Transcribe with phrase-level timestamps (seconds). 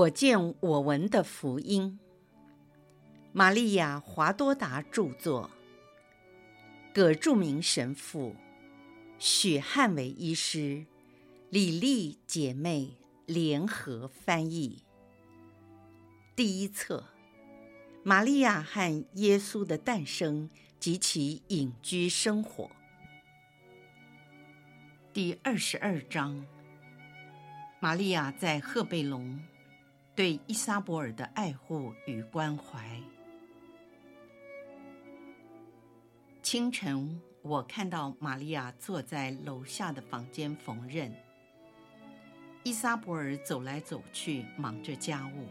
[0.00, 1.98] 我见我闻的福音，
[3.32, 5.50] 玛利亚·华多达著作，
[6.94, 8.34] 葛著名神父，
[9.18, 10.86] 许汉伟医师，
[11.50, 12.96] 李丽姐妹。
[13.26, 14.82] 联合翻译。
[16.34, 17.04] 第一册：
[18.02, 20.48] 玛利亚和耶稣的诞生。
[20.80, 22.70] 及其隐居生活。
[25.12, 26.46] 第二十二章：
[27.80, 29.38] 玛利亚在赫贝隆。
[30.20, 33.00] 对伊莎伯尔的爱护与关怀。
[36.42, 41.10] 清晨，我看到玛利亚坐在楼下的房间缝纫，
[42.64, 45.46] 伊莎伯尔走来走去，忙着家务。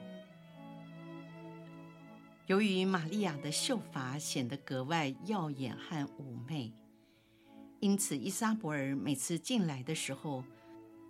[2.45, 6.71] 由于玛利亚的秀发显得格外耀眼和妩媚，
[7.79, 10.43] 因此伊莎伯尔每次进来的时候，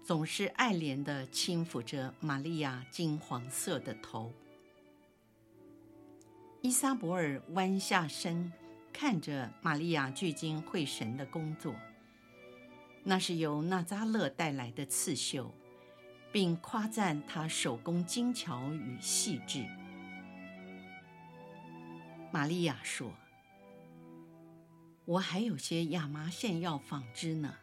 [0.09, 4.33] 总是爱怜地轻抚着玛利亚金黄色的头。
[6.63, 8.51] 伊莎伯尔弯下身，
[8.91, 11.75] 看着玛利亚聚精会神的工作。
[13.03, 15.53] 那是由纳扎勒带来的刺绣，
[16.31, 19.63] 并夸赞她手工精巧与细致。
[22.31, 23.13] 玛利亚说
[25.05, 27.53] ：“我还有些亚麻线要纺织呢。”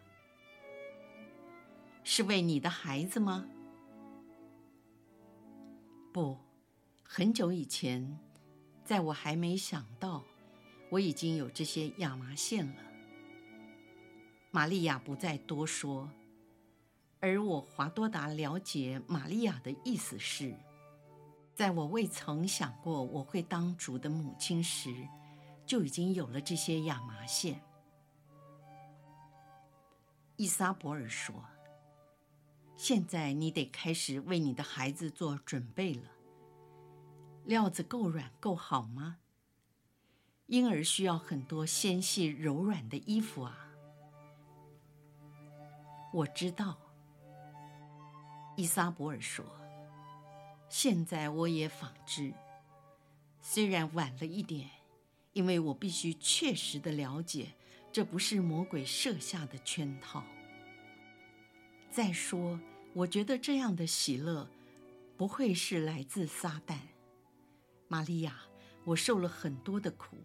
[2.09, 3.45] 是为你的孩子吗？
[6.13, 6.39] 不，
[7.03, 8.17] 很久以前，
[8.85, 10.23] 在我还没想到，
[10.89, 12.83] 我已经有这些亚麻线了。
[14.53, 16.09] 玛利亚不再多说，
[17.19, 20.57] 而我华多达了解玛利亚的意思是，
[21.57, 24.95] 在我未曾想过我会当主的母亲时，
[25.67, 27.61] 就已经有了这些亚麻线。
[30.37, 31.35] 伊莎伯尔说。
[32.77, 36.03] 现在你得开始为你的孩子做准备了。
[37.45, 39.19] 料子够软够好吗？
[40.47, 43.69] 婴儿需要很多纤细柔软的衣服啊。
[46.13, 46.79] 我知道，
[48.57, 49.45] 伊莎伯尔说。
[50.69, 52.35] 现在我也纺织，
[53.41, 54.69] 虽然晚了一点，
[55.33, 57.55] 因为我必须确实的了解，
[57.93, 60.25] 这不是魔鬼设下的圈套。
[61.97, 62.61] 再说，
[62.93, 64.47] 我觉得这样的喜乐
[65.17, 66.77] 不会是来自撒旦。
[67.89, 68.39] 玛利亚，
[68.85, 70.19] 我受了很多的苦。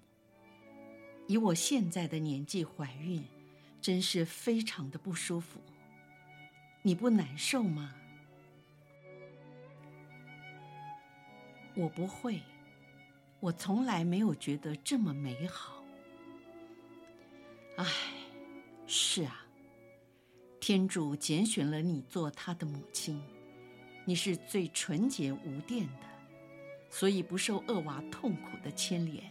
[1.28, 3.24] 以我现在的年纪怀孕，
[3.80, 5.62] 真是非常的不舒服。
[6.82, 7.96] 你不难受吗？
[11.74, 12.42] 我不会，
[13.40, 15.82] 我从来没有觉得这么美好。
[17.78, 17.86] 唉，
[18.86, 19.41] 是啊。
[20.72, 23.22] 天主拣选了你做他的母亲，
[24.06, 26.08] 你是最纯洁无玷的，
[26.90, 29.30] 所以不受厄娃痛苦的牵连，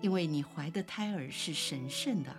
[0.00, 2.34] 因为你怀的胎儿是神圣的。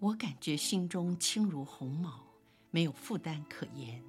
[0.00, 2.26] 我感觉心中轻如鸿毛，
[2.72, 4.02] 没有负担可言，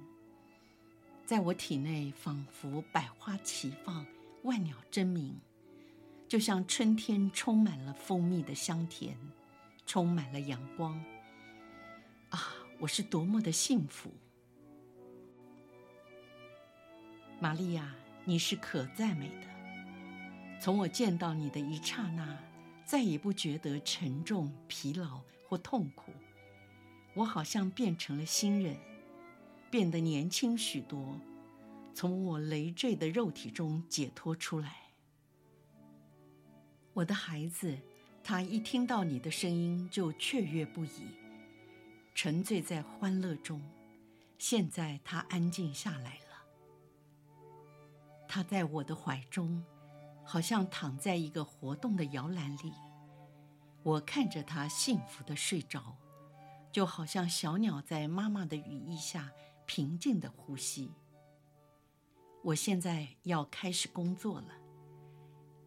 [1.24, 4.04] 在我体内仿佛百花齐放，
[4.42, 5.38] 万鸟争鸣，
[6.26, 9.16] 就像春天充满了蜂蜜的香甜。
[9.86, 10.94] 充满了阳光
[12.30, 12.38] 啊！
[12.78, 14.10] 我是多么的幸福，
[17.40, 19.46] 玛利亚，你是可赞美的。
[20.60, 22.38] 从我见到你的一刹那，
[22.84, 26.12] 再也不觉得沉重、疲劳或痛苦。
[27.14, 28.78] 我好像变成了新人，
[29.70, 31.18] 变得年轻许多，
[31.92, 34.76] 从我累赘的肉体中解脱出来。
[36.94, 37.76] 我的孩子。
[38.22, 41.16] 他一听到你的声音就雀跃不已，
[42.14, 43.60] 沉醉在欢乐中。
[44.38, 46.44] 现在他安静下来了。
[48.28, 49.64] 他在我的怀中，
[50.24, 52.72] 好像躺在一个活动的摇篮里。
[53.82, 55.96] 我看着他幸福的睡着，
[56.70, 59.32] 就好像小鸟在妈妈的羽翼下
[59.66, 60.92] 平静的呼吸。
[62.42, 64.48] 我现在要开始工作了，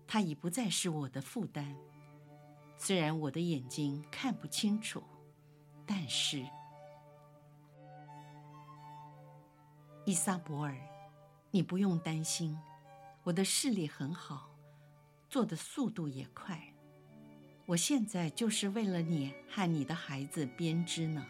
[0.07, 1.75] 他已不再是我的负担。
[2.85, 5.01] 虽然我的眼睛看不清楚，
[5.85, 6.45] 但是
[10.03, 10.75] 依撒伯尔，
[11.49, 12.59] 你不用担心，
[13.23, 14.53] 我的视力很好，
[15.29, 16.61] 做的速度也快。
[17.67, 21.25] 我现在就是为了你和你的孩子编织呢。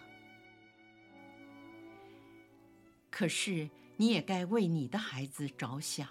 [3.12, 6.10] 可是你也该为你的孩子着想。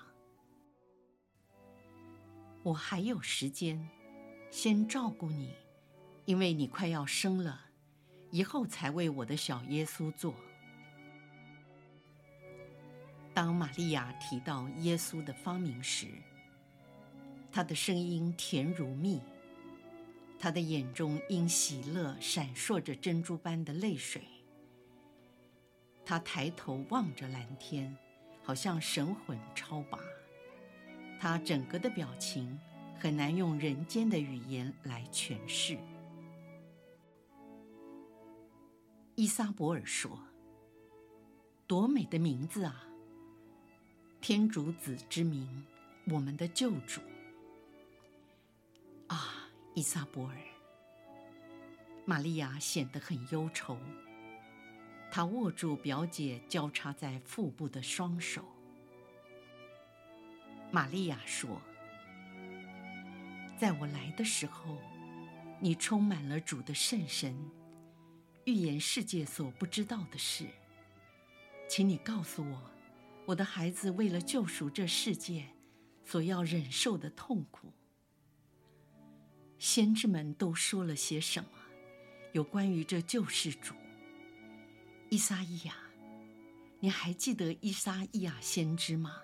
[2.63, 3.91] 我还有时间。
[4.53, 5.55] 先照顾你，
[6.27, 7.59] 因为你快要生了，
[8.31, 10.35] 以后才为我的小耶稣做。
[13.33, 16.07] 当玛利亚提到耶稣的芳名时，
[17.51, 19.23] 她的声音甜如蜜，
[20.39, 24.21] 她的眼中因喜乐闪烁着珍珠般的泪水。
[26.05, 27.97] 她抬头望着蓝天，
[28.43, 29.99] 好像神魂超拔。
[31.19, 32.61] 她整个的表情
[32.99, 35.77] 很难用人间的语言来诠释。
[39.15, 40.19] 依撒伯尔说
[41.67, 42.87] ：“多美的名字啊！
[44.21, 45.65] 天主子之名，
[46.07, 47.01] 我们的救主。”
[49.09, 50.37] 啊，依撒伯尔，
[52.07, 53.77] 玛利亚显得很忧愁。
[55.11, 58.43] 她握住表姐交叉在腹部的双手。
[60.71, 61.61] 玛利亚说
[63.63, 64.77] ：“在我来的时候，
[65.61, 67.33] 你充满了主的圣神。”
[68.45, 70.49] 预言世界所不知道的事，
[71.69, 72.61] 请你告诉我，
[73.25, 75.47] 我的孩子为了救赎这世界
[76.05, 77.73] 所要忍受的痛苦。
[79.61, 81.51] 先知们都说了些什么？
[82.33, 83.77] 有关于这救世主，
[85.09, 85.77] 伊撒伊亚，
[86.81, 89.21] 你还记得伊撒伊亚先知吗？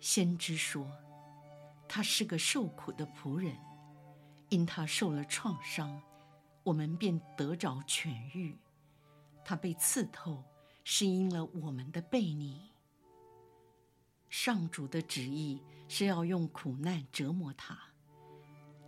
[0.00, 0.90] 先知说，
[1.92, 3.58] 他是个受苦的仆人。
[4.48, 6.00] 因他受了创伤，
[6.64, 8.56] 我们便得着痊愈；
[9.44, 10.44] 他被刺透，
[10.84, 12.70] 是因了我们的悖逆。
[14.28, 17.78] 上主的旨意是要用苦难折磨他，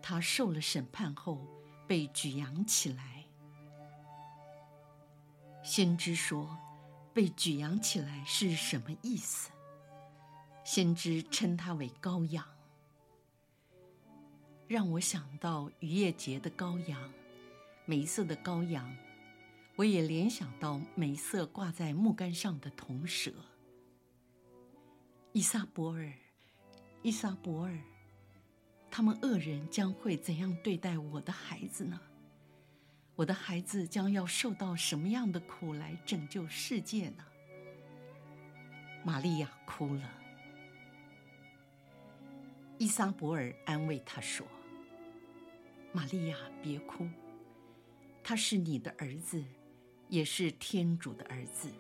[0.01, 1.47] 他受了审判后
[1.87, 3.25] 被举扬起来。
[5.63, 6.59] 先知说
[7.15, 9.53] ：“被举扬起来是什么意思？”
[10.65, 12.45] 先知称他为羔羊。
[14.73, 17.13] 让我想到逾越节的羔羊，
[17.85, 18.91] 梅色的羔羊，
[19.77, 23.31] 我也联想到梅色挂在木杆上的铜蛇。
[25.35, 26.11] 依撒伯尔，
[27.03, 27.79] 依撒伯尔，
[28.91, 32.01] 他们恶人将会怎样对待我的孩子呢？
[33.15, 37.23] 我的孩子将要受到什么样的苦来拯救世界呢？
[39.05, 40.11] 玛利亚哭了。
[42.79, 44.47] 依撒伯尔安慰她说。
[45.93, 47.07] 玛利亚，别哭，
[48.25, 49.45] 他是你的儿子，
[50.09, 51.71] 也是天主的儿子。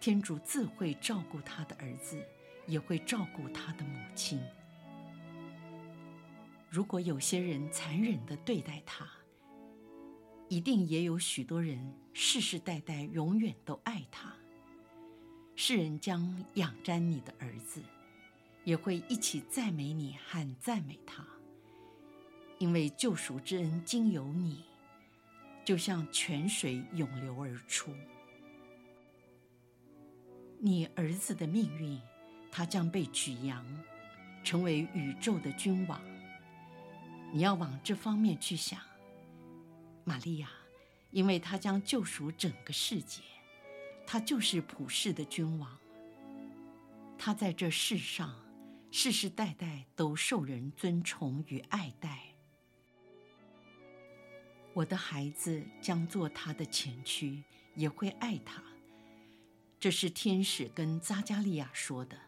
[0.00, 2.18] 天主自会照顾他的儿子，
[2.66, 4.40] 也会照顾他的母亲。
[6.70, 9.06] 如果有些人残忍地对待他，
[10.48, 14.34] 一定也有许多人世世代代永远都爱他。
[15.54, 17.82] 世人将仰瞻你的儿子，
[18.64, 21.26] 也会一起赞美你和赞美他。
[22.58, 24.64] 因为救赎之恩经由你，
[25.64, 27.92] 就像泉水涌流而出。
[30.58, 32.00] 你儿子的命运，
[32.50, 33.64] 他将被举扬，
[34.42, 36.00] 成为宇宙的君王。
[37.32, 38.80] 你要往这方面去想，
[40.04, 40.48] 玛利亚，
[41.10, 43.20] 因为他将救赎整个世界，
[44.06, 45.76] 他就是普世的君王。
[47.18, 48.34] 他在这世上，
[48.90, 52.25] 世世代代都受人尊崇与爱戴。
[54.76, 57.42] 我的孩子将做他的前驱，
[57.74, 58.62] 也会爱他。
[59.80, 62.18] 这是天使跟扎加利亚说的。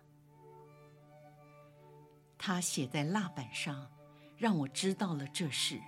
[2.39, 3.91] 他写在蜡板上，
[4.39, 5.79] 让我知道了这事。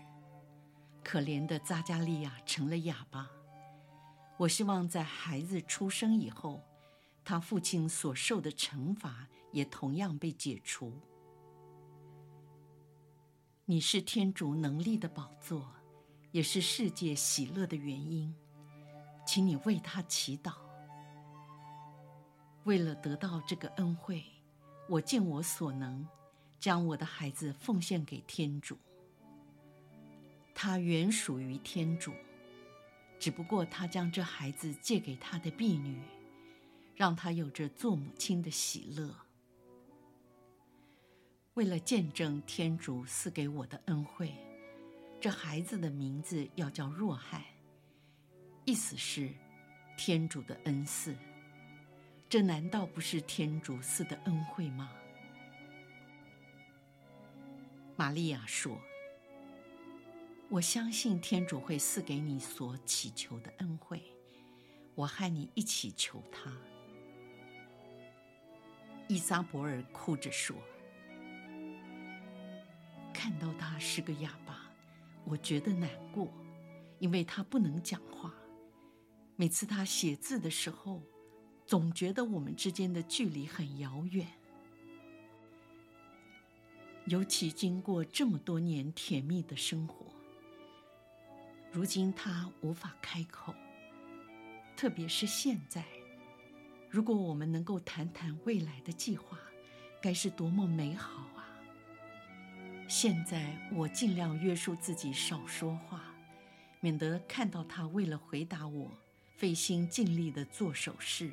[1.02, 3.30] 可怜的扎加利亚成了哑巴。
[4.36, 6.62] 我希望在孩子出生以后，
[7.24, 10.92] 他父亲所受的惩罚也同样被解除。
[13.64, 15.79] 你是天主能力的宝座。
[16.32, 18.34] 也是世界喜乐的原因，
[19.26, 20.54] 请你为他祈祷。
[22.64, 24.22] 为了得到这个恩惠，
[24.88, 26.06] 我尽我所能，
[26.58, 28.78] 将我的孩子奉献给天主。
[30.54, 32.12] 他原属于天主，
[33.18, 36.00] 只不过他将这孩子借给他的婢女，
[36.94, 39.12] 让他有着做母亲的喜乐。
[41.54, 44.32] 为了见证天主赐给我的恩惠。
[45.20, 47.44] 这孩子的名字要叫若翰，
[48.64, 49.28] 意思是
[49.94, 51.14] 天主的恩赐。
[52.26, 54.90] 这难道不是天主赐的恩惠吗？
[57.96, 58.80] 玛利亚说
[60.48, 64.02] ：“我相信天主会赐给你所祈求的恩惠，
[64.94, 66.50] 我和你一起求他。”
[69.06, 70.56] 伊莎伯尔哭着说
[73.12, 74.49] ：“看到他是个哑巴。”
[75.30, 76.28] 我觉得难过，
[76.98, 78.34] 因为他不能讲话。
[79.36, 81.00] 每次他写字的时候，
[81.64, 84.26] 总觉得我们之间的距离很遥远。
[87.06, 90.06] 尤其经过这么多年甜蜜的生活，
[91.70, 93.54] 如今他无法开口。
[94.76, 95.84] 特别是现在，
[96.90, 99.38] 如果我们能够谈谈未来的计划，
[100.02, 101.29] 该是多么美好！
[102.90, 106.12] 现在我尽量约束自己少说话，
[106.80, 108.90] 免得看到他为了回答我，
[109.36, 111.32] 费心尽力的做手势。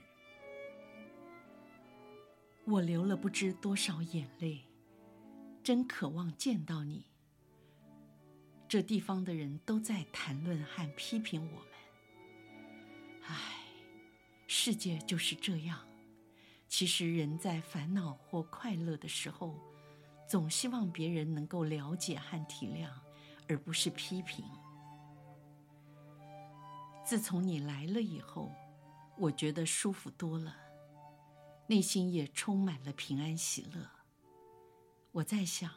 [2.64, 4.66] 我流了不知多少眼泪。
[5.64, 7.08] 真渴望见到你。
[8.70, 11.70] 这地方的人都在谈论和批评我们。
[13.24, 13.64] 唉，
[14.46, 15.80] 世界就是这样。
[16.68, 19.60] 其实人在烦恼或快乐的时候，
[20.27, 22.89] 总希望别人能够了解和体谅，
[23.48, 24.43] 而不是批评。
[27.05, 28.51] 自从你来了以后，
[29.17, 30.53] 我觉得舒服多了，
[31.67, 33.89] 内心也充满了平安喜乐。
[35.13, 35.72] 我在想，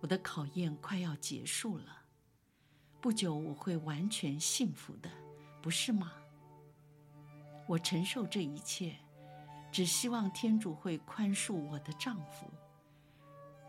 [0.00, 2.04] 我的考验快要结束了，
[3.00, 5.10] 不久我会完全幸福的，
[5.60, 6.12] 不是吗？
[7.68, 8.96] 我承受这一切，
[9.70, 12.50] 只希望天主会宽恕我的丈夫，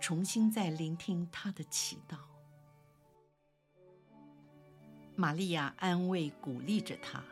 [0.04, 2.18] 重新再聆听他的祈祷。
[5.16, 7.24] 玛利亚安慰鼓励着他，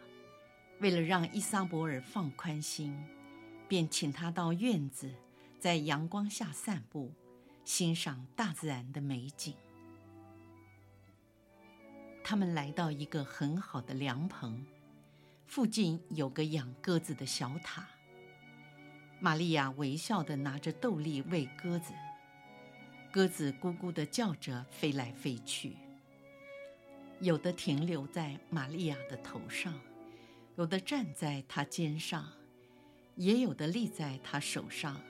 [0.80, 2.98] 为了让伊莎伯尔放宽心，
[3.68, 5.14] 便请他到院子，
[5.60, 7.12] 在阳光下散步。
[7.66, 9.54] 欣赏大自然的美景。
[12.24, 14.66] 他们来到一个很好的凉棚，
[15.46, 17.86] 附近有个养鸽子的小塔。
[19.20, 21.94] 玛利亚微笑地拿着豆粒喂鸽子，
[23.12, 25.76] 鸽子咕咕地叫着飞来飞去，
[27.20, 29.78] 有的停留在玛利亚的头上，
[30.56, 32.26] 有的站在她肩上，
[33.16, 35.02] 也有的立在她手上。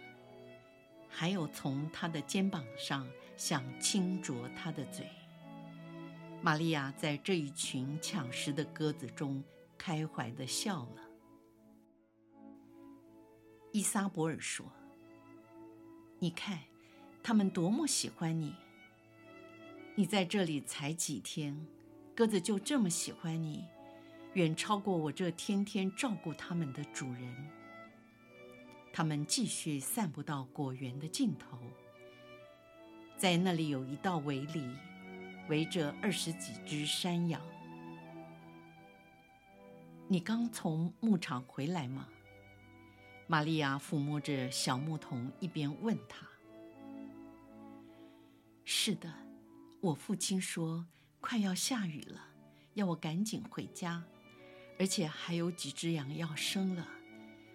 [1.08, 5.06] 还有从她的肩膀上想轻啄她的嘴。
[6.42, 9.44] 玛利亚在这一群抢食的鸽子中
[9.78, 11.04] 开怀地笑了。
[13.72, 14.66] 伊莎伯尔说
[16.18, 16.58] ：“你看，
[17.24, 18.56] 他们多么喜欢你！
[19.96, 21.68] 你在这里才几天，
[22.16, 23.66] 鸽子就这么喜欢你，
[24.34, 27.36] 远超过我这天天照顾他们的主人。”
[28.94, 31.58] 他们继续散步到果园的尽头，
[33.18, 34.70] 在那里有一道围篱，
[35.48, 37.42] 围着二十几只山羊。
[40.10, 42.08] 你刚从牧场回来吗？
[43.28, 46.28] 玛利亚抚摸着小牧童，一边问他。
[48.84, 49.14] 是的，
[49.80, 50.84] 我父亲说
[51.20, 52.20] 快要下雨了，
[52.74, 54.04] 要我赶紧回家，
[54.80, 56.88] 而且还有几只羊要生了。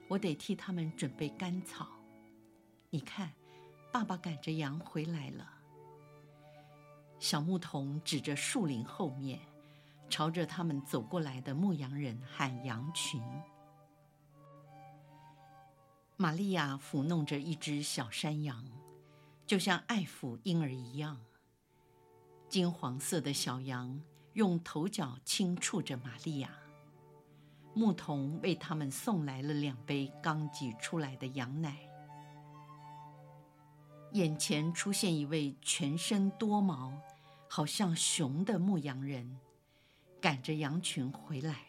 [0.06, 1.88] 我得替他们准备干草。
[2.90, 3.32] 你看，
[3.92, 5.50] 爸爸赶着羊回来了。
[7.18, 9.40] 小牧童指着树林后面，
[10.08, 13.20] 朝着他们走过来的牧羊人喊羊群。
[16.16, 18.64] 玛利亚抚弄着一只小山羊，
[19.46, 21.20] 就像爱抚婴儿一样。
[22.48, 24.00] 金黄色的小羊
[24.34, 26.50] 用头角轻触着玛利亚。
[27.74, 31.76] 牧童为他们送来了两杯刚挤出来的羊奶。
[34.12, 36.98] 眼前出现一位全身多毛，
[37.48, 39.38] 好像熊的牧羊人，
[40.22, 41.66] 赶着羊群回来。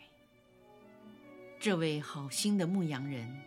[1.59, 3.41] 这位好心的牧羊人，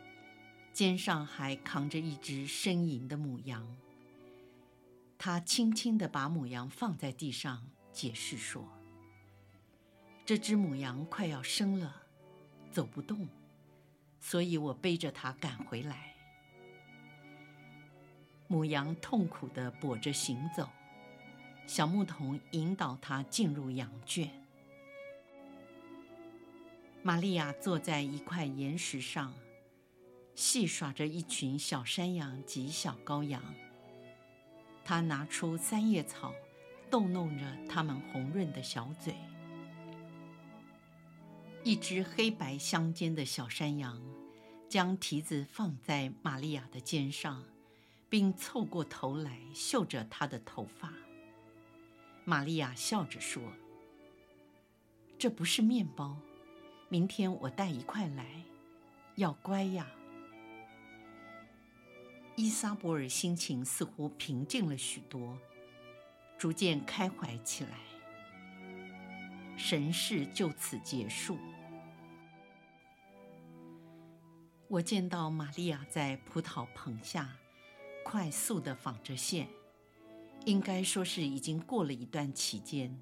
[0.75, 3.67] 肩上还扛着一只呻吟的母羊。
[5.23, 8.67] 他轻轻地把母羊放在地上，解释说
[10.25, 12.05] ：“这只母羊快要生了。”
[12.73, 13.29] 走不动，
[14.19, 16.15] 所以我背着它赶回来。
[18.49, 20.67] 母羊痛苦地跛着行走，
[21.67, 24.27] 小牧童引导它进入羊圈。
[27.03, 29.35] 玛利亚坐在一块岩石上，
[30.35, 33.45] 戏耍着一群小山羊及小羔羊。
[34.85, 36.35] 他拿出三叶草，
[36.91, 39.15] 逗弄着它们红润的小嘴。
[41.63, 44.03] 一只黑白相间的小山羊，
[44.69, 47.45] 将蹄子放在玛利亚的肩上，
[48.09, 50.93] 并凑过头来嗅着她的头发。
[52.25, 53.43] 玛利亚笑着说
[55.19, 56.17] ：“这不是面包，
[56.89, 58.43] 明天我带一块来，
[59.17, 59.87] 要乖呀。”
[62.41, 65.39] 依撒伯尔心情似乎平静了许多，
[66.39, 67.77] 逐渐开怀起来。
[69.59, 71.37] 神事就此结束。
[74.69, 77.37] 我见到玛利亚在葡萄棚下
[78.03, 79.47] 快速地纺着线，
[80.47, 82.99] 应该说是已经过了一段期间，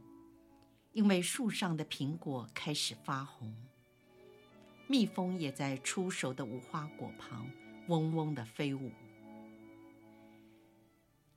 [0.90, 3.54] 因为树上的苹果开始发红，
[4.88, 7.48] 蜜蜂也在出熟的无花果旁
[7.86, 8.90] 嗡嗡地飞舞。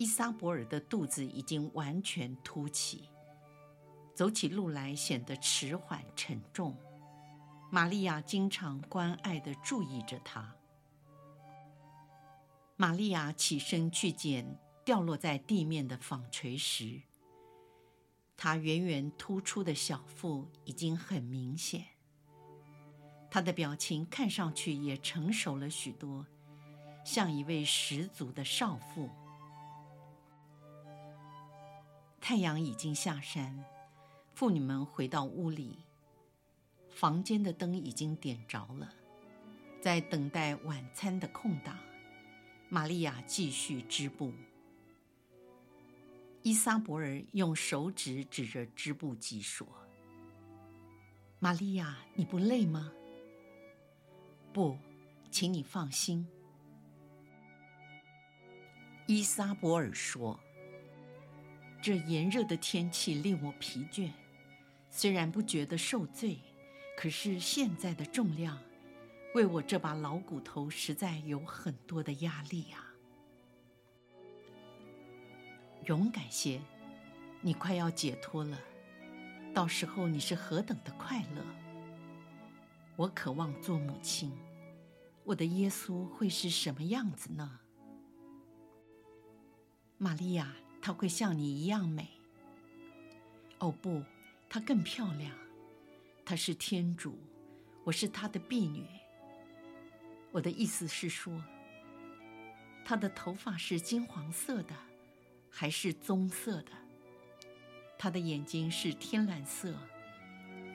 [0.01, 3.07] 伊莎伯尔的肚子已经完全凸起，
[4.15, 6.75] 走起路来显得迟缓沉重。
[7.69, 10.55] 玛利亚经常关爱地注意着他。
[12.77, 16.99] 玛利亚起身去捡掉落在地面的纺锤时。
[18.35, 21.85] 她圆圆突出的小腹已经很明显，
[23.29, 26.25] 她的表情看上去也成熟了许多，
[27.05, 29.07] 像一位十足的少妇。
[32.21, 33.65] 太阳已经下山，
[34.35, 35.79] 妇女们回到屋里。
[36.87, 38.93] 房间的灯已经点着了，
[39.81, 41.75] 在等待晚餐的空档，
[42.69, 44.31] 玛利亚继续织布。
[46.43, 49.67] 伊莎伯尔用手指指着织布机说
[51.39, 52.91] ：“玛利亚，你不累吗
[54.53, 54.77] ？”“不，
[55.31, 56.27] 请你放心。”
[59.07, 60.39] 伊莎伯尔说
[61.81, 64.11] ：“这炎热的天气令我疲倦，
[64.89, 66.39] 虽然不觉得受罪。”
[66.97, 68.59] 可是现在的重量，
[69.33, 72.93] 为我这把老骨头实在有很多的压力啊！
[75.85, 76.61] 勇敢些，
[77.41, 78.59] 你快要解脱了，
[79.51, 81.43] 到时候你是何等的快乐！
[82.95, 84.31] 我渴望做母亲，
[85.23, 87.61] 我的耶稣会是什么样子呢？
[89.97, 92.07] 玛利亚，她会像你一样美。
[93.59, 94.03] 哦不，
[94.49, 95.37] 她更漂亮。
[96.25, 97.19] 她是天主，
[97.83, 98.85] 我是她的婢女。
[100.31, 101.43] 我的意思是说，
[102.83, 104.73] 她的头发是金黄色的，
[105.49, 106.71] 还是棕色的？
[107.97, 109.75] 她的眼睛是天蓝色，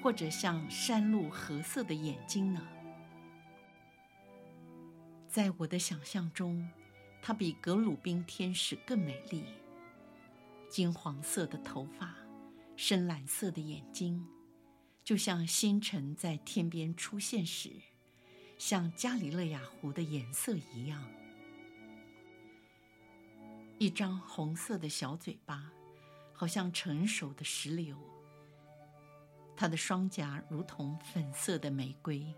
[0.02, 2.64] 或者像山鹿褐色的眼睛呢？
[5.28, 6.66] 在我的想象中，
[7.20, 9.44] 他比格鲁宾天使更美丽。
[10.68, 12.14] 金黄色的头发，
[12.76, 14.26] 深蓝色的眼睛。
[15.04, 17.70] 就像星辰在天边出现时，
[18.58, 21.02] 像加里勒亚湖的颜色一样。
[23.78, 25.70] 一张红色的小嘴巴，
[26.32, 27.96] 好像成熟的石榴。
[29.56, 32.34] 他的双颊如同粉色的玫瑰，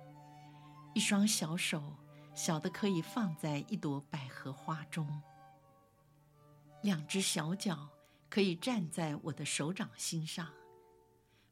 [0.95, 1.97] 一双小手
[2.35, 5.23] 小的可以放在一朵百合花中，
[6.83, 7.89] 两只小脚
[8.29, 10.49] 可以站在我的手掌心上。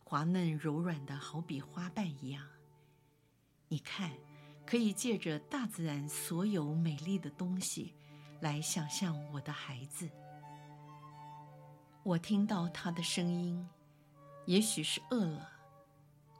[0.04, 2.46] 滑嫩柔软的，好比花瓣一样。
[3.68, 4.12] 你看，
[4.64, 7.94] 可以借着大自然所有美丽的东西，
[8.40, 10.08] 来想象我的孩子。
[12.04, 13.68] 我听到他的声音，
[14.44, 15.50] 也许是饿了，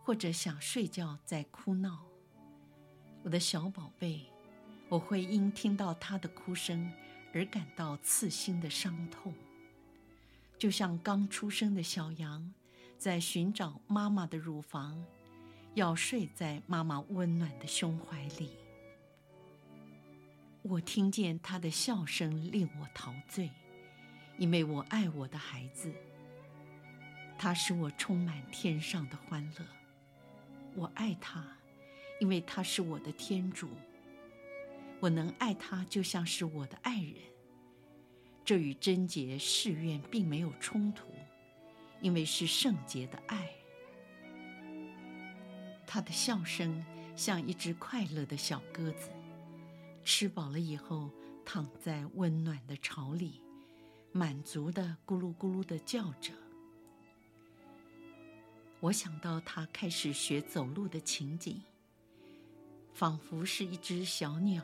[0.05, 2.07] 或者想睡觉在哭闹。
[3.25, 4.27] 我的小宝贝，
[4.89, 6.89] 我会因听到他的哭声
[7.35, 9.35] 而感到刺心的伤痛，
[10.59, 12.53] 就像刚出生的小羊。
[12.99, 15.05] 在寻找妈妈的乳房，
[15.75, 18.57] 要睡在妈妈温暖的胸怀里。
[20.63, 23.51] 我听见她的笑声，令我陶醉，
[24.39, 25.93] 因为我爱我的孩子。
[27.37, 29.67] 他使我充满天上的欢乐。
[30.75, 31.47] 我爱他，
[32.19, 33.69] 因为他是我的天主。
[35.01, 37.15] 我能爱他，就像是我的爱人。
[38.47, 41.13] 这与贞洁誓愿并没有冲突。
[42.03, 43.51] 因为是圣洁的爱，
[45.87, 46.85] 他的笑声
[47.17, 49.11] 像一只快乐的小鸽子，
[50.05, 51.11] 吃饱了以后
[51.45, 53.41] 躺在温暖的巢里，
[54.13, 56.33] 满足的咕噜咕噜的叫着。
[58.81, 61.63] 我想到他开始学走路的情景，
[62.93, 64.63] 仿佛是一只小鸟，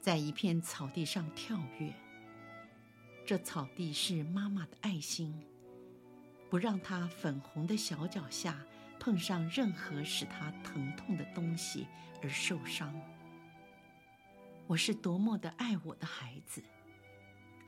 [0.00, 1.92] 在一片草地上跳跃。
[3.28, 5.38] 这草地是妈妈的爱心。
[6.48, 8.64] 不让她粉红的小脚下
[8.98, 11.86] 碰上任何使她疼痛的东西
[12.22, 12.98] 而受伤。
[14.66, 16.62] 我是多么的爱我的孩子，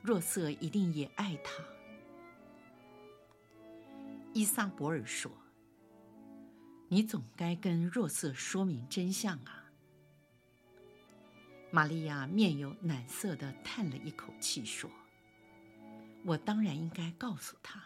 [0.01, 1.63] 若瑟一定也爱他。
[4.33, 5.31] 伊萨博尔说
[6.89, 9.65] ：“你总该跟若瑟说明真相啊。”
[11.69, 14.89] 玛利亚面有难色地叹了一口气说
[16.25, 17.81] ：“我当然应该告诉他。”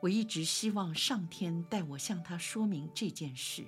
[0.00, 3.66] 我一直希望上天带我向他说明这件事，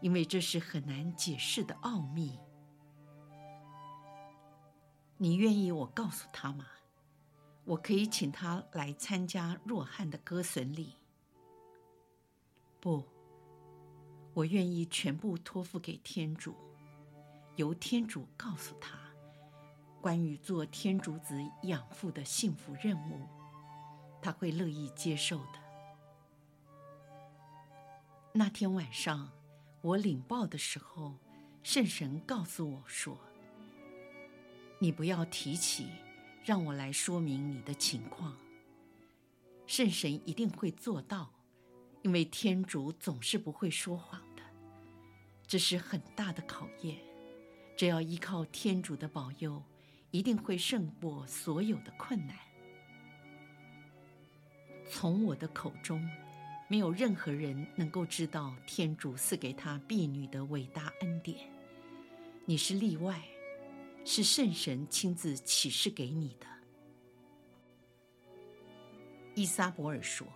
[0.00, 2.38] 因为这是很难解释的奥秘。
[5.18, 6.66] 你愿意我告诉他吗？
[7.64, 10.94] 我可以请他来参加若翰的割损礼。
[12.80, 13.04] 不，
[14.32, 16.56] 我愿意全部托付给天主，
[17.56, 18.98] 由天主告诉他
[20.00, 23.26] 关于做天主子养父的幸福任务，
[24.22, 25.60] 他会乐意接受的。
[28.32, 29.30] 那天晚上，
[29.82, 31.16] 我领报的时候，
[31.62, 33.18] 圣神告诉我说
[34.80, 35.88] ：“你不要提起。”
[36.42, 38.34] 让我来说明你的情况。
[39.66, 41.30] 圣神一定会做到，
[42.00, 44.42] 因为天主总是不会说谎的。
[45.46, 46.98] 这是很大的考验，
[47.76, 49.62] 只要依靠天主的保佑，
[50.10, 52.36] 一定会胜过所有的困难。
[54.88, 56.08] 从我的口中，
[56.68, 61.50] 没有任何人能够知道天主赐给他婢女的伟大恩典。
[62.44, 63.20] 你是例外。
[64.02, 66.46] 是圣神亲自启示给你的。
[69.34, 70.26] 伊莎博尔说：“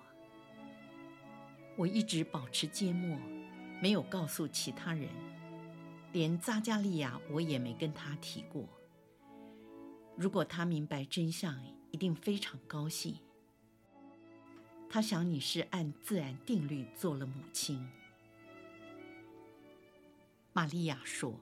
[1.74, 3.18] 我一直保持缄默，
[3.80, 5.08] 没有告诉其他人，
[6.12, 8.68] 连扎加利亚我也没跟他提过。
[10.16, 13.16] 如果他明白真相，一定非常高兴。
[14.88, 17.86] 他想你是按自然定律做了母亲。”
[20.52, 21.34] 玛利亚说：“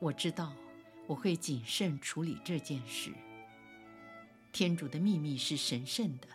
[0.00, 0.52] 我知道。”
[1.06, 3.12] 我会谨慎处理这件事。
[4.52, 6.28] 天主的秘密是神圣的，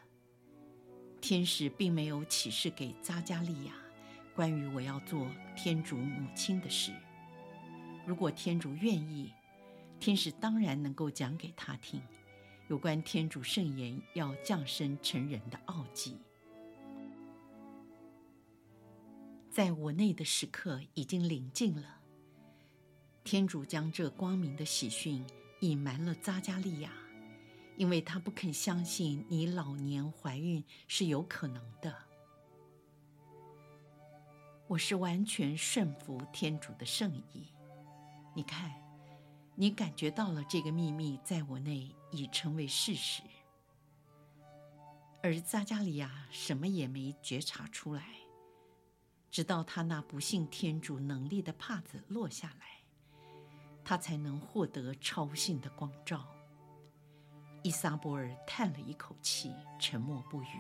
[1.21, 3.73] 天使并没有启示给扎加利亚
[4.35, 6.91] 关于我要做天主母亲的事。
[8.05, 9.31] 如果天主愿意，
[9.99, 12.01] 天使当然能够讲给他听
[12.67, 16.17] 有关天主圣言要降生成人的奥迹。
[19.49, 22.01] 在我内的时刻已经临近了。
[23.23, 25.25] 天主将这光明的喜讯
[25.61, 26.91] 隐瞒了扎加利亚，
[27.77, 31.95] 因为他不肯相信你老年怀孕是有可能的。
[34.67, 37.47] 我是完全顺服天主的圣意。
[38.35, 38.71] 你看，
[39.57, 43.23] 你感觉到了这个秘密在我内已成为事实，
[45.23, 48.05] 而扎加利亚什么也没觉察出来，
[49.31, 52.65] 直到他那不信天主能力的帕子落下来。
[53.87, 56.25] 他才能获得超性的光照。
[57.63, 60.59] 依撒伯尔叹了一口气，沉默不语。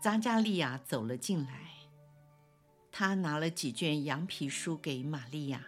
[0.00, 1.71] 扎加利亚走了进来，
[2.94, 5.64] 他拿了几卷羊皮书给玛利亚。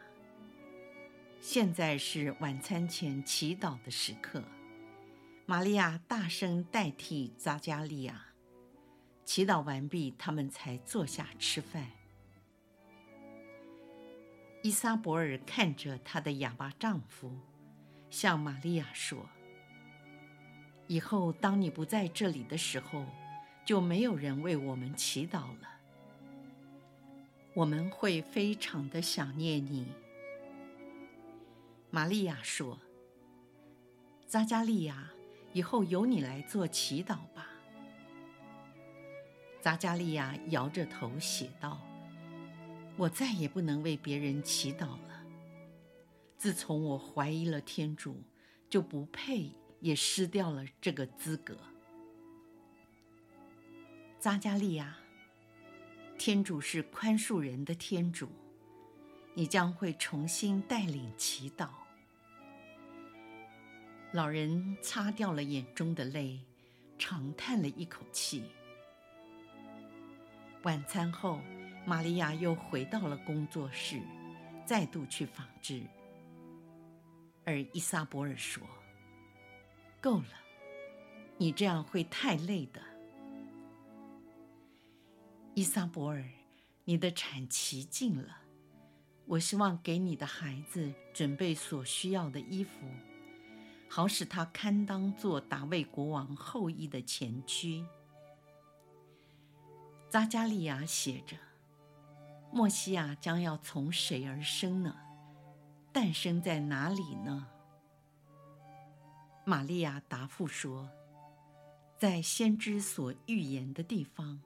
[1.40, 4.44] 现在是晚餐前祈祷的时刻，
[5.46, 8.26] 玛利亚大声代替扎加利亚
[9.24, 11.90] 祈祷完毕，他们才坐下吃饭。
[14.62, 17.34] 伊莎伯尔看着她的哑巴丈夫，
[18.10, 19.26] 向玛利亚说
[20.88, 23.06] ：“以后当你不在这里的时候，
[23.64, 25.73] 就没有人为我们祈祷了。
[27.54, 29.86] 我们会非常的想念你。”
[31.90, 32.78] 玛利亚说
[34.26, 35.10] ：“扎加利亚，
[35.52, 37.48] 以后由你来做祈祷吧。”
[39.62, 41.80] 扎加利亚摇着头写道。
[42.96, 45.24] 我再也不能为别人祈祷了。
[46.38, 48.22] 自从我怀疑了天主，
[48.70, 51.58] 就不配也失掉了这个资格。
[54.20, 54.96] 扎加利亚，
[56.18, 58.28] 天主是宽恕人的天主，
[59.34, 61.68] 你将会重新带领祈祷。
[64.12, 66.40] 老人擦掉了眼中的泪，
[66.98, 68.44] 长叹了一口气。
[70.62, 71.40] 晚餐后。
[71.86, 74.00] 玛利亚又回到了工作室，
[74.64, 75.82] 再度去纺织。
[77.44, 78.62] 而依撒伯尔说
[80.00, 80.32] ：“够了，
[81.36, 82.80] 你这样会太累的。”
[85.56, 86.24] 伊撒伯尔，
[86.84, 88.38] 你的产期近了，
[89.24, 92.70] 我希望给你的孩子准备所需要的衣服，
[93.88, 97.86] 好使他堪当做达味国王后裔的前驱。
[100.10, 101.36] 扎加利亚写着。
[102.50, 104.96] 默西亚将要从谁而生呢？
[105.92, 107.46] 诞生在哪里呢？
[109.44, 110.88] 玛利亚答复说
[111.98, 114.40] ：“在先知所预言的地方，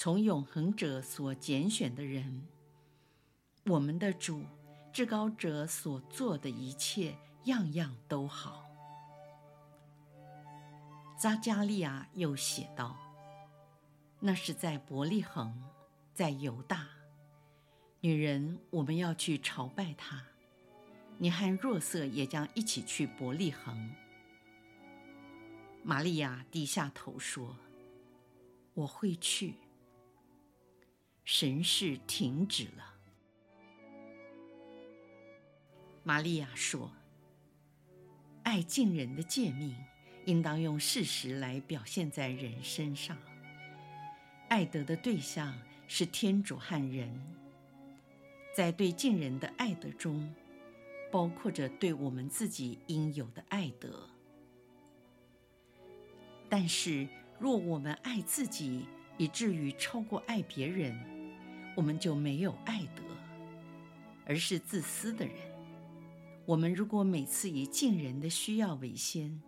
[0.00, 2.46] 从永恒者所拣选的人，
[3.64, 4.44] 我们的主
[4.92, 8.64] 至高者所做的一切，样样都好。”
[11.18, 12.96] 扎加利亚又写道。
[14.20, 15.60] 那是在伯利恒，
[16.14, 16.86] 在犹大。
[18.00, 20.22] 女人，我们要去朝拜他。
[21.16, 23.92] 你和若瑟也将一起去伯利恒。
[25.82, 27.56] 玛利亚低下头说
[28.74, 29.56] ：“我会去。”
[31.30, 32.94] 神事停止了。
[36.02, 36.90] 玛利亚说
[38.44, 39.76] ：“爱近人的诫命，
[40.24, 43.14] 应当用事实来表现在人身上。”
[44.48, 45.54] 爱德的对象
[45.86, 47.14] 是天主和人，
[48.56, 50.34] 在对近人的爱德中，
[51.12, 54.08] 包括着对我们自己应有的爱德。
[56.48, 57.06] 但是，
[57.38, 58.86] 若我们爱自己
[59.18, 61.17] 以至于超过爱别人，
[61.78, 63.04] 我们就没有爱德，
[64.26, 65.36] 而是自私的人。
[66.44, 69.40] 我们如果每次以近人的需要为先，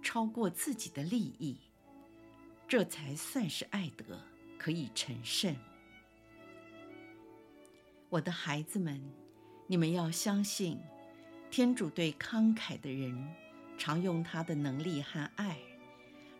[0.00, 1.58] 超过自己的利益，
[2.68, 4.16] 这才算是爱德。
[4.56, 5.56] 可以成圣，
[8.08, 9.02] 我的孩子们，
[9.66, 10.78] 你们要相信，
[11.50, 13.34] 天主对慷慨的人，
[13.76, 15.58] 常用他的能力和爱，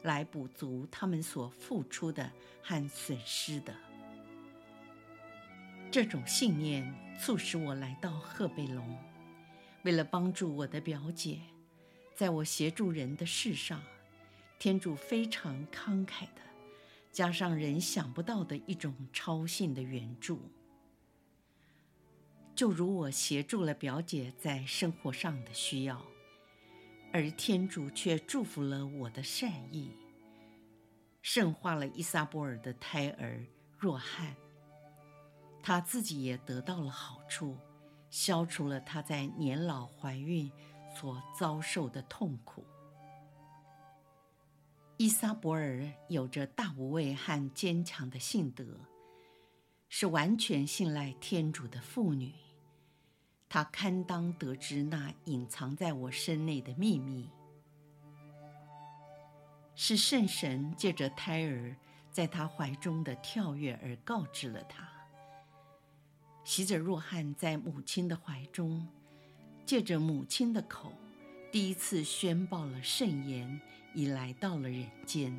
[0.03, 2.31] 来补足他们所付出的
[2.63, 3.75] 和损失的。
[5.93, 8.99] 这种信念促使我来到赫贝龙，
[9.83, 11.39] 为了帮助我的表姐，
[12.15, 13.83] 在我协助人的事上，
[14.59, 16.41] 天主非常慷慨的。
[17.13, 20.41] 加上人想不到的一种超性的援助，
[22.55, 26.03] 就如我协助了表姐在生活上的需要，
[27.13, 29.91] 而天主却祝福了我的善意，
[31.21, 33.45] 圣化了依撒伯尔的胎儿
[33.77, 34.35] 若翰，
[35.63, 37.57] 她自己也得到了好处，
[38.11, 40.51] 消除了她在年老怀孕
[40.95, 42.65] 所遭受的痛苦。
[44.99, 48.65] 伊莎伯尔有着大无畏和坚强的性德，
[49.89, 52.35] 是完全信赖天主的妇女。
[53.49, 57.31] 她堪当得知那隐藏在我身内的秘密，
[59.75, 61.77] 是圣神借着胎儿
[62.11, 64.92] 在她怀中的跳跃而告知了她。
[66.45, 68.87] 洗者若翰在母亲的怀中，
[69.65, 70.93] 借着母亲的口，
[71.51, 73.61] 第一次宣报了圣言。
[73.95, 75.39] 已来到了人间，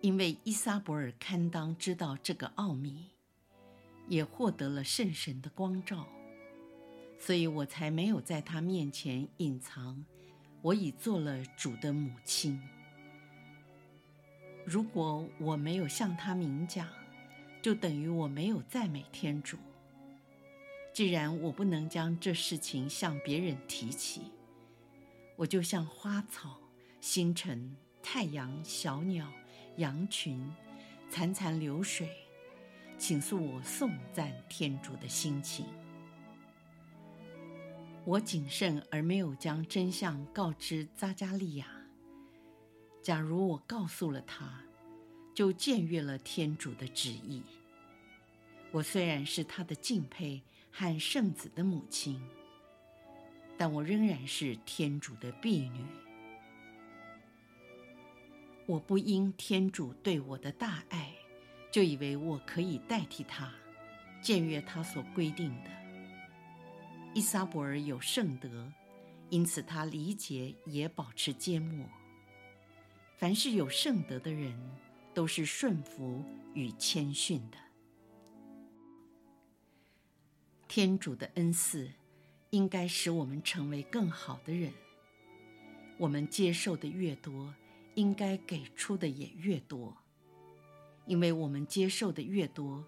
[0.00, 3.10] 因为伊萨伯尔堪当知道这个奥秘，
[4.06, 6.06] 也获得了圣神的光照，
[7.18, 10.04] 所以我才没有在他面前隐藏，
[10.60, 12.62] 我已做了主的母亲。
[14.64, 16.88] 如果我没有向他明讲，
[17.62, 19.56] 就等于我没有赞美天主。
[20.92, 24.32] 既然我不能将这事情向别人提起。
[25.36, 26.58] 我就像花草、
[27.00, 29.32] 星辰、太阳、小鸟、
[29.76, 30.52] 羊群、
[31.10, 32.08] 潺潺流水，
[32.98, 35.64] 倾诉我颂赞天主的心情。
[38.04, 41.66] 我谨慎而没有将真相告知扎加利亚。
[43.00, 44.60] 假如我告诉了他，
[45.34, 47.42] 就僭越了天主的旨意。
[48.70, 52.20] 我虽然是他的敬佩和圣子的母亲。
[53.58, 55.84] 但我仍然是天主的婢女。
[58.66, 61.12] 我不因天主对我的大爱，
[61.70, 63.52] 就以为我可以代替他，
[64.20, 65.70] 僭越他所规定的。
[67.14, 68.72] 依撒伯尔有圣德，
[69.28, 71.86] 因此他理解也保持缄默。
[73.16, 74.58] 凡是有圣德的人，
[75.14, 77.58] 都是顺服与谦逊的。
[80.68, 81.90] 天主的恩赐。
[82.52, 84.70] 应该使我们成为更好的人。
[85.96, 87.54] 我们接受的越多，
[87.94, 89.96] 应该给出的也越多。
[91.06, 92.84] 因为我们接受的越多，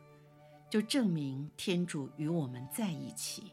[0.69, 3.53] 就证明天主与我们在一起。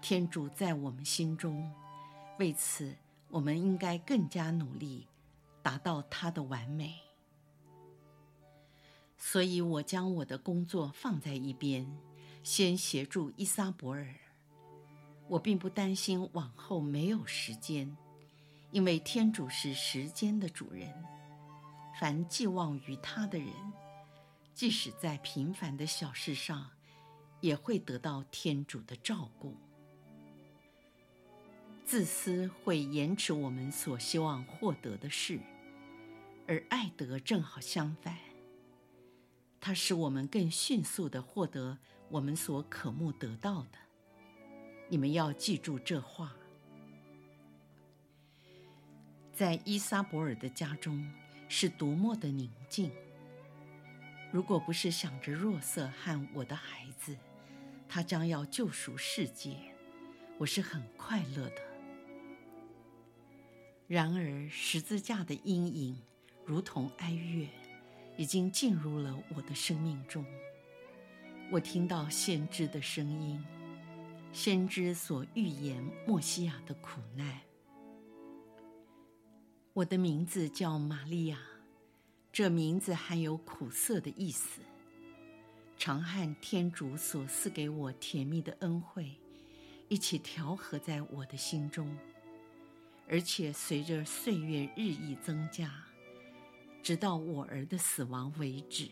[0.00, 1.68] 天主在我们心中，
[2.38, 2.94] 为此
[3.30, 5.08] 我们应该更加努力，
[5.60, 7.00] 达到他的完美。
[9.24, 11.86] 所以我将我的工作放在一边，
[12.42, 14.12] 先协助依撒伯尔。
[15.28, 17.96] 我并不担心往后没有时间，
[18.72, 20.92] 因为天主是时间的主人。
[22.00, 23.48] 凡寄望于他的人，
[24.52, 26.68] 即使在平凡的小事上，
[27.40, 29.54] 也会得到天主的照顾。
[31.84, 35.38] 自私会延迟我们所希望获得的事，
[36.48, 38.18] 而爱德正好相反，
[39.64, 43.78] 它使我们更迅速地获得我们所渴慕得到的。
[44.88, 46.34] 你们要记住这话。
[49.32, 51.08] 在依撒伯尔的家中，
[51.48, 52.90] 是多么的宁静。
[54.32, 57.16] 如果不是想着若瑟和我的孩子，
[57.88, 59.56] 他将要救赎世界，
[60.38, 61.62] 我是很快乐的。
[63.86, 66.02] 然而，十字架的阴影
[66.44, 67.46] 如同哀乐，
[68.16, 70.24] 已经进入了我的生命中。
[71.50, 73.44] 我听到先知的声音，
[74.32, 77.40] 先知所预言默西亚的苦难。
[79.74, 81.38] 我的名字叫玛利亚，
[82.32, 84.60] 这名字含有苦涩的意思。
[85.78, 89.10] 常和天主所赐给我甜蜜的恩惠，
[89.88, 91.96] 一起调和在我的心中，
[93.08, 95.70] 而且随着岁月日益增加，
[96.82, 98.88] 直到我儿的死亡为止。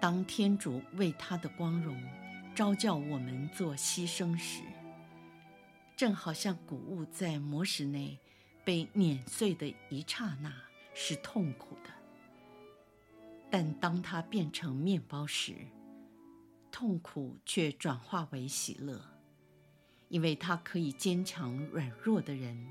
[0.00, 2.02] 当天主为他的光荣
[2.54, 4.62] 召叫我们做牺牲时，
[5.96, 8.18] 正好像谷物在磨石内
[8.64, 10.52] 被碾碎的一刹那
[10.94, 11.90] 是痛苦的，
[13.50, 15.54] 但当它变成面包时，
[16.70, 19.00] 痛苦却转化为喜乐，
[20.08, 22.66] 因为它可以坚强软弱的人，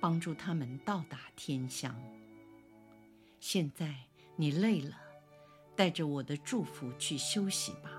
[0.00, 1.94] 帮助他们到达天乡。
[3.40, 3.94] 现在
[4.36, 5.08] 你累了。
[5.78, 7.97] 带着我的祝福去休息吧。